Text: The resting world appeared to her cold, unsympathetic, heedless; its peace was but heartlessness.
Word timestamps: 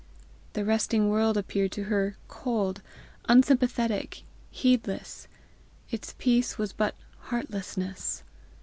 The 0.53 0.65
resting 0.65 1.09
world 1.09 1.37
appeared 1.37 1.71
to 1.73 1.83
her 1.83 2.17
cold, 2.27 2.81
unsympathetic, 3.25 4.23
heedless; 4.49 5.27
its 5.91 6.15
peace 6.17 6.57
was 6.57 6.73
but 6.73 6.95
heartlessness. 7.29 8.23